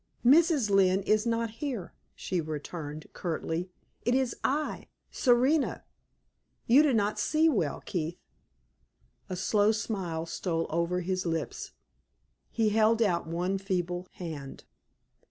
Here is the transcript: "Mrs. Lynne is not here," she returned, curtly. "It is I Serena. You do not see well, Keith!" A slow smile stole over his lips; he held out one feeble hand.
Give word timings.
"Mrs. 0.25 0.71
Lynne 0.71 1.03
is 1.03 1.27
not 1.27 1.51
here," 1.61 1.93
she 2.15 2.41
returned, 2.41 3.05
curtly. 3.13 3.69
"It 4.01 4.15
is 4.15 4.35
I 4.43 4.87
Serena. 5.11 5.83
You 6.65 6.81
do 6.81 6.91
not 6.91 7.19
see 7.19 7.47
well, 7.47 7.81
Keith!" 7.81 8.17
A 9.29 9.35
slow 9.35 9.71
smile 9.71 10.25
stole 10.25 10.65
over 10.71 11.01
his 11.01 11.27
lips; 11.27 11.73
he 12.49 12.69
held 12.69 13.03
out 13.03 13.27
one 13.27 13.59
feeble 13.59 14.07
hand. 14.13 14.63